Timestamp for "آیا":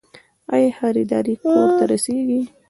0.53-0.69